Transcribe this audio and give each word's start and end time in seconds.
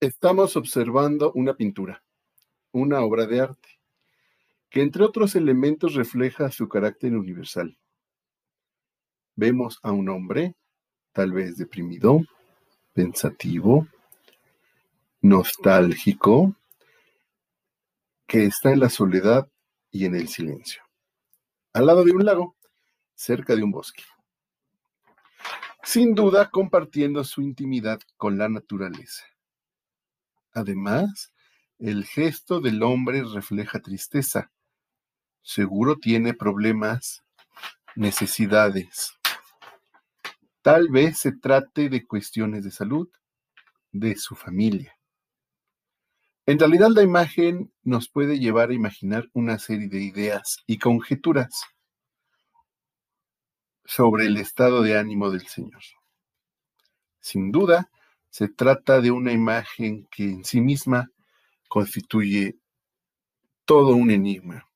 Estamos 0.00 0.56
observando 0.56 1.32
una 1.32 1.54
pintura, 1.54 2.02
una 2.72 3.00
obra 3.00 3.26
de 3.26 3.40
arte, 3.40 3.68
que 4.68 4.82
entre 4.82 5.04
otros 5.04 5.34
elementos 5.36 5.94
refleja 5.94 6.50
su 6.50 6.68
carácter 6.68 7.16
universal. 7.16 7.78
Vemos 9.36 9.78
a 9.82 9.92
un 9.92 10.08
hombre, 10.08 10.56
tal 11.12 11.32
vez 11.32 11.56
deprimido, 11.56 12.20
pensativo, 12.92 13.86
nostálgico, 15.22 16.54
que 18.26 18.46
está 18.46 18.72
en 18.72 18.80
la 18.80 18.90
soledad 18.90 19.48
y 19.90 20.06
en 20.06 20.16
el 20.16 20.28
silencio, 20.28 20.82
al 21.72 21.86
lado 21.86 22.04
de 22.04 22.12
un 22.12 22.24
lago, 22.24 22.56
cerca 23.14 23.54
de 23.54 23.62
un 23.62 23.70
bosque. 23.70 24.02
Sin 25.82 26.14
duda 26.14 26.50
compartiendo 26.50 27.22
su 27.24 27.42
intimidad 27.42 28.00
con 28.16 28.38
la 28.38 28.48
naturaleza. 28.48 29.24
Además, 30.54 31.32
el 31.78 32.04
gesto 32.04 32.60
del 32.60 32.82
hombre 32.82 33.24
refleja 33.24 33.80
tristeza. 33.80 34.52
Seguro 35.42 35.96
tiene 35.96 36.32
problemas, 36.32 37.24
necesidades. 37.96 39.12
Tal 40.62 40.88
vez 40.88 41.18
se 41.18 41.32
trate 41.32 41.88
de 41.88 42.06
cuestiones 42.06 42.64
de 42.64 42.70
salud, 42.70 43.08
de 43.92 44.16
su 44.16 44.34
familia. 44.34 44.96
En 46.46 46.58
realidad 46.58 46.88
la 46.90 47.02
imagen 47.02 47.72
nos 47.82 48.08
puede 48.08 48.38
llevar 48.38 48.70
a 48.70 48.74
imaginar 48.74 49.28
una 49.32 49.58
serie 49.58 49.88
de 49.88 50.02
ideas 50.02 50.58
y 50.66 50.78
conjeturas 50.78 51.64
sobre 53.84 54.26
el 54.26 54.36
estado 54.36 54.82
de 54.82 54.98
ánimo 54.98 55.30
del 55.30 55.46
Señor. 55.46 55.82
Sin 57.20 57.50
duda, 57.50 57.90
se 58.34 58.48
trata 58.48 59.00
de 59.00 59.12
una 59.12 59.30
imagen 59.30 60.08
que 60.10 60.24
en 60.24 60.44
sí 60.44 60.60
misma 60.60 61.08
constituye 61.68 62.56
todo 63.64 63.94
un 63.94 64.10
enigma. 64.10 64.68